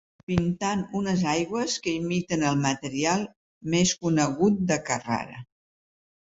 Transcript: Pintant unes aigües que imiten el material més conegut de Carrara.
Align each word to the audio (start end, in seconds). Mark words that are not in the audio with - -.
Pintant 0.29 0.79
unes 0.99 1.25
aigües 1.33 1.75
que 1.87 1.93
imiten 1.97 2.45
el 2.53 2.57
material 2.63 3.27
més 3.75 3.93
conegut 4.07 4.59
de 4.73 4.81
Carrara. 4.89 5.39